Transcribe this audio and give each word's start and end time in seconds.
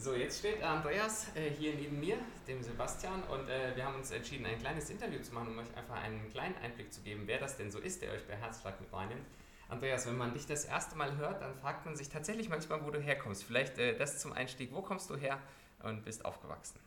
So, 0.00 0.14
jetzt 0.14 0.38
steht 0.38 0.62
Andreas 0.62 1.26
äh, 1.34 1.50
hier 1.50 1.74
neben 1.74 1.98
mir, 1.98 2.18
dem 2.46 2.62
Sebastian, 2.62 3.20
und 3.24 3.48
äh, 3.48 3.74
wir 3.74 3.84
haben 3.84 3.96
uns 3.96 4.12
entschieden, 4.12 4.46
ein 4.46 4.56
kleines 4.60 4.90
Interview 4.90 5.20
zu 5.20 5.34
machen, 5.34 5.48
um 5.48 5.58
euch 5.58 5.76
einfach 5.76 5.96
einen 5.96 6.30
kleinen 6.30 6.54
Einblick 6.62 6.92
zu 6.92 7.00
geben, 7.00 7.22
wer 7.26 7.40
das 7.40 7.56
denn 7.56 7.72
so 7.72 7.80
ist, 7.80 8.00
der 8.00 8.12
euch 8.12 8.24
bei 8.28 8.36
Herzschlag 8.36 8.80
mit 8.80 8.92
reinnimmt. 8.92 9.26
Andreas, 9.68 10.06
wenn 10.06 10.16
man 10.16 10.32
dich 10.32 10.46
das 10.46 10.64
erste 10.66 10.94
Mal 10.94 11.16
hört, 11.16 11.42
dann 11.42 11.52
fragt 11.56 11.84
man 11.84 11.96
sich 11.96 12.08
tatsächlich 12.08 12.48
manchmal, 12.48 12.84
wo 12.86 12.90
du 12.90 13.00
herkommst. 13.00 13.42
Vielleicht 13.42 13.76
äh, 13.78 13.98
das 13.98 14.20
zum 14.20 14.32
Einstieg. 14.32 14.72
Wo 14.72 14.82
kommst 14.82 15.10
du 15.10 15.16
her 15.16 15.40
und 15.82 16.04
bist 16.04 16.24
aufgewachsen? 16.24 16.78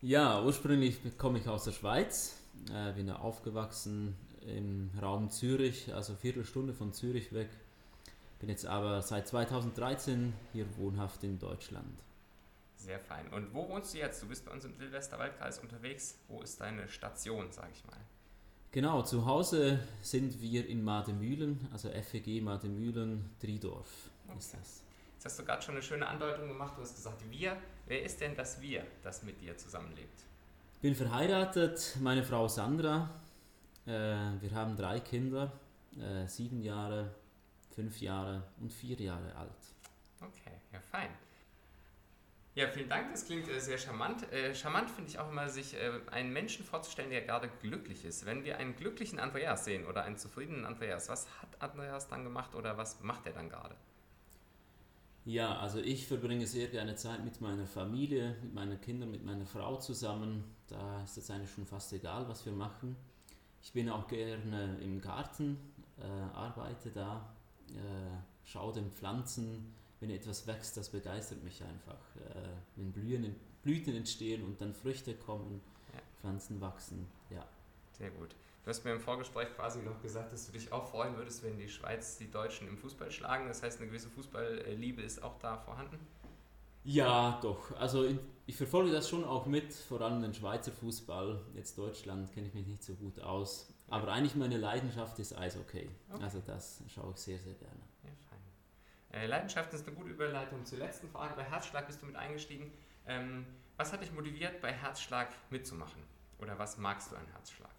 Ja, 0.00 0.42
ursprünglich 0.42 0.98
komme 1.18 1.38
ich 1.40 1.46
aus 1.46 1.64
der 1.64 1.72
Schweiz. 1.72 2.38
Äh, 2.72 2.94
bin 2.94 3.10
aufgewachsen 3.10 4.16
im 4.46 4.90
Raum 5.00 5.30
Zürich, 5.30 5.92
also 5.94 6.14
Viertelstunde 6.14 6.72
von 6.72 6.94
Zürich 6.94 7.34
weg. 7.34 7.50
Bin 8.40 8.48
jetzt 8.48 8.66
aber 8.66 9.02
seit 9.02 9.26
2013 9.26 10.32
hier 10.52 10.66
wohnhaft 10.76 11.24
in 11.24 11.38
Deutschland. 11.38 11.98
Sehr 12.76 13.00
fein. 13.00 13.26
Und 13.32 13.52
wo 13.52 13.68
wohnst 13.68 13.92
du 13.92 13.98
jetzt? 13.98 14.22
Du 14.22 14.28
bist 14.28 14.44
bei 14.44 14.52
uns 14.52 14.64
im 14.64 14.74
Silvesterwaldkreis 14.74 15.58
unterwegs. 15.58 16.16
Wo 16.28 16.40
ist 16.42 16.60
deine 16.60 16.88
Station, 16.88 17.50
sage 17.50 17.68
ich 17.74 17.84
mal? 17.84 17.98
Genau, 18.70 19.02
zu 19.02 19.26
Hause 19.26 19.80
sind 20.02 20.40
wir 20.40 20.68
in 20.68 20.84
Mademühlen, 20.84 21.66
also 21.72 21.88
FEG 21.88 22.42
Mademühlen, 22.42 23.30
Driedorf 23.40 23.88
okay. 24.28 24.38
ist 24.38 24.54
das. 24.54 24.82
Jetzt 25.14 25.24
hast 25.24 25.38
du 25.40 25.44
gerade 25.44 25.62
schon 25.62 25.74
eine 25.74 25.82
schöne 25.82 26.06
Andeutung 26.06 26.46
gemacht. 26.46 26.74
Du 26.76 26.82
hast 26.82 26.94
gesagt, 26.94 27.22
wir. 27.30 27.56
Wer 27.86 28.02
ist 28.04 28.20
denn 28.20 28.36
das 28.36 28.60
Wir, 28.60 28.86
das 29.02 29.22
mit 29.22 29.40
dir 29.40 29.56
zusammenlebt? 29.56 30.22
Ich 30.74 30.80
bin 30.80 30.94
verheiratet, 30.94 31.96
meine 32.00 32.22
Frau 32.22 32.46
Sandra. 32.46 33.10
Äh, 33.86 33.90
wir 33.90 34.50
haben 34.52 34.76
drei 34.76 35.00
Kinder, 35.00 35.50
äh, 35.98 36.28
sieben 36.28 36.62
Jahre, 36.62 37.10
fünf 37.78 38.00
Jahre 38.00 38.42
und 38.60 38.72
vier 38.72 38.96
Jahre 39.00 39.32
alt. 39.36 39.62
Okay, 40.20 40.56
ja, 40.72 40.80
fein. 40.80 41.10
Ja, 42.56 42.66
vielen 42.66 42.88
Dank, 42.88 43.12
das 43.12 43.24
klingt 43.24 43.48
äh, 43.48 43.60
sehr 43.60 43.78
charmant. 43.78 44.32
Äh, 44.32 44.52
charmant 44.52 44.90
finde 44.90 45.08
ich 45.08 45.20
auch 45.20 45.30
immer, 45.30 45.48
sich 45.48 45.74
äh, 45.74 45.92
einen 46.10 46.32
Menschen 46.32 46.64
vorzustellen, 46.64 47.10
der 47.10 47.22
gerade 47.22 47.48
glücklich 47.62 48.04
ist. 48.04 48.26
Wenn 48.26 48.42
wir 48.42 48.58
einen 48.58 48.74
glücklichen 48.74 49.20
Andreas 49.20 49.64
sehen 49.64 49.86
oder 49.86 50.02
einen 50.02 50.16
zufriedenen 50.16 50.64
Andreas, 50.64 51.08
was 51.08 51.28
hat 51.40 51.62
Andreas 51.62 52.08
dann 52.08 52.24
gemacht 52.24 52.56
oder 52.56 52.76
was 52.76 53.00
macht 53.00 53.26
er 53.26 53.32
dann 53.32 53.48
gerade? 53.48 53.76
Ja, 55.24 55.56
also 55.58 55.78
ich 55.78 56.08
verbringe 56.08 56.48
sehr 56.48 56.66
gerne 56.66 56.96
Zeit 56.96 57.24
mit 57.24 57.40
meiner 57.40 57.66
Familie, 57.66 58.34
mit 58.42 58.54
meinen 58.54 58.80
Kindern, 58.80 59.12
mit 59.12 59.24
meiner 59.24 59.46
Frau 59.46 59.76
zusammen. 59.76 60.42
Da 60.66 61.04
ist 61.04 61.16
es 61.16 61.30
eigentlich 61.30 61.52
schon 61.52 61.64
fast 61.64 61.92
egal, 61.92 62.28
was 62.28 62.44
wir 62.44 62.52
machen. 62.52 62.96
Ich 63.62 63.72
bin 63.72 63.88
auch 63.88 64.08
gerne 64.08 64.78
im 64.80 65.00
Garten, 65.00 65.58
äh, 66.00 66.36
arbeite 66.36 66.90
da, 66.90 67.37
äh, 67.70 68.18
schaue 68.44 68.72
den 68.72 68.90
Pflanzen 68.90 69.74
wenn 70.00 70.10
etwas 70.10 70.46
wächst, 70.46 70.76
das 70.76 70.88
begeistert 70.88 71.42
mich 71.42 71.62
einfach. 71.62 71.98
Äh, 72.16 72.48
wenn 72.76 72.92
Blühen, 72.92 73.34
Blüten 73.62 73.94
entstehen 73.94 74.44
und 74.44 74.60
dann 74.60 74.74
Früchte 74.74 75.14
kommen, 75.14 75.60
ja. 75.92 76.00
Pflanzen 76.20 76.60
wachsen, 76.60 77.08
ja. 77.30 77.44
Sehr 77.92 78.10
gut. 78.10 78.34
Du 78.62 78.70
hast 78.70 78.84
mir 78.84 78.92
im 78.92 79.00
Vorgespräch 79.00 79.48
quasi 79.56 79.80
noch 79.82 80.00
gesagt, 80.02 80.32
dass 80.32 80.46
du 80.46 80.52
dich 80.52 80.70
auch 80.72 80.86
freuen 80.90 81.16
würdest, 81.16 81.42
wenn 81.42 81.58
die 81.58 81.68
Schweiz 81.68 82.18
die 82.18 82.30
Deutschen 82.30 82.68
im 82.68 82.76
Fußball 82.76 83.10
schlagen. 83.10 83.48
Das 83.48 83.62
heißt, 83.62 83.80
eine 83.80 83.88
gewisse 83.88 84.10
Fußballliebe 84.10 85.02
ist 85.02 85.22
auch 85.22 85.38
da 85.38 85.56
vorhanden? 85.56 85.98
Ja, 86.84 87.40
doch. 87.42 87.72
Also 87.76 88.06
ich 88.48 88.56
verfolge 88.56 88.90
das 88.90 89.10
schon 89.10 89.24
auch 89.24 89.44
mit, 89.44 89.74
vor 89.74 90.00
allem 90.00 90.22
den 90.22 90.32
Schweizer 90.32 90.72
Fußball. 90.72 91.38
Jetzt 91.54 91.76
Deutschland 91.76 92.32
kenne 92.32 92.46
ich 92.46 92.54
mich 92.54 92.66
nicht 92.66 92.82
so 92.82 92.94
gut 92.94 93.20
aus. 93.20 93.74
Aber 93.88 94.10
eigentlich 94.10 94.36
meine 94.36 94.56
Leidenschaft 94.56 95.18
ist 95.18 95.36
Eishockey. 95.36 95.90
Okay. 96.08 96.22
Also 96.24 96.40
das 96.40 96.82
schaue 96.88 97.12
ich 97.12 97.18
sehr, 97.18 97.38
sehr 97.38 97.52
gerne. 97.52 97.80
Ja, 99.12 99.18
äh, 99.18 99.26
Leidenschaft 99.26 99.74
ist 99.74 99.86
eine 99.86 99.94
gute 99.94 100.08
Überleitung 100.08 100.64
zur 100.64 100.78
letzten 100.78 101.10
Frage. 101.10 101.34
Bei 101.36 101.44
Herzschlag 101.44 101.86
bist 101.86 102.00
du 102.00 102.06
mit 102.06 102.16
eingestiegen. 102.16 102.72
Ähm, 103.06 103.44
was 103.76 103.92
hat 103.92 104.00
dich 104.00 104.12
motiviert, 104.12 104.62
bei 104.62 104.72
Herzschlag 104.72 105.28
mitzumachen? 105.50 106.02
Oder 106.38 106.58
was 106.58 106.78
magst 106.78 107.12
du 107.12 107.16
an 107.16 107.26
Herzschlag? 107.32 107.74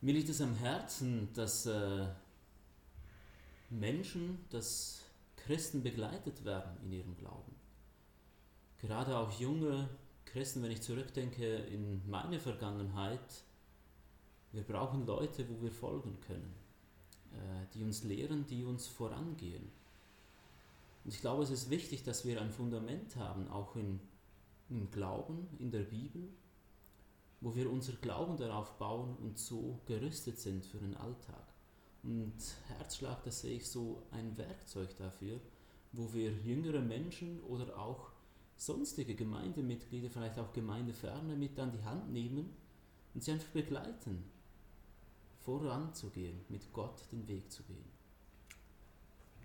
Mir 0.00 0.14
liegt 0.14 0.30
es 0.30 0.40
am 0.40 0.54
Herzen, 0.54 1.30
dass 1.34 1.66
äh, 1.66 2.06
Menschen, 3.68 4.46
dass 4.48 5.04
Christen 5.36 5.82
begleitet 5.82 6.46
werden 6.46 6.78
in 6.82 6.92
ihrem 6.92 7.16
Glauben. 7.18 7.57
Gerade 8.78 9.16
auch 9.16 9.38
junge 9.38 9.88
Christen, 10.24 10.62
wenn 10.62 10.70
ich 10.70 10.82
zurückdenke 10.82 11.56
in 11.56 12.08
meine 12.08 12.38
Vergangenheit, 12.38 13.44
wir 14.52 14.62
brauchen 14.62 15.06
Leute, 15.06 15.48
wo 15.48 15.62
wir 15.62 15.72
folgen 15.72 16.18
können. 16.26 16.54
Äh, 17.32 17.66
die 17.74 17.84
uns 17.84 18.04
lehren, 18.04 18.46
die 18.46 18.64
uns 18.64 18.86
vorangehen. 18.86 19.70
Und 21.04 21.14
ich 21.14 21.20
glaube, 21.20 21.42
es 21.42 21.50
ist 21.50 21.70
wichtig, 21.70 22.02
dass 22.02 22.24
wir 22.24 22.40
ein 22.40 22.50
Fundament 22.50 23.16
haben, 23.16 23.48
auch 23.48 23.76
in, 23.76 24.00
im 24.70 24.90
Glauben, 24.90 25.46
in 25.58 25.70
der 25.70 25.82
Bibel, 25.82 26.28
wo 27.40 27.54
wir 27.54 27.70
unser 27.70 27.92
Glauben 27.94 28.36
darauf 28.36 28.78
bauen 28.78 29.16
und 29.18 29.38
so 29.38 29.78
gerüstet 29.86 30.38
sind 30.38 30.64
für 30.64 30.78
den 30.78 30.96
Alltag. 30.96 31.46
Und 32.02 32.34
Herzschlag, 32.68 33.22
das 33.24 33.42
sehe 33.42 33.56
ich 33.56 33.68
so 33.68 34.02
ein 34.10 34.36
Werkzeug 34.38 34.96
dafür, 34.96 35.38
wo 35.92 36.12
wir 36.12 36.32
jüngere 36.32 36.80
Menschen 36.80 37.40
oder 37.42 37.78
auch 37.78 38.10
sonstige 38.58 39.14
Gemeindemitglieder, 39.14 40.10
vielleicht 40.10 40.38
auch 40.38 40.52
Gemeindeferne 40.52 41.36
mit 41.36 41.58
an 41.58 41.72
die 41.72 41.82
Hand 41.84 42.12
nehmen 42.12 42.50
und 43.14 43.22
sie 43.22 43.32
einfach 43.32 43.48
begleiten 43.48 44.24
voranzugehen, 45.44 46.44
mit 46.50 46.70
Gott 46.74 47.00
den 47.10 47.26
Weg 47.26 47.50
zu 47.50 47.62
gehen. 47.62 47.88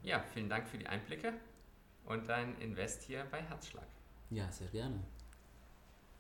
Ja, 0.04 0.22
vielen 0.34 0.50
Dank 0.50 0.68
für 0.68 0.78
die 0.78 0.88
Einblicke 0.88 1.34
und 2.06 2.28
dein 2.28 2.60
Invest 2.60 3.04
hier 3.04 3.26
bei 3.32 3.42
Herzschlag. 3.42 3.88
Ja, 4.32 4.52
sehr 4.52 4.68
gerne. 4.68 5.00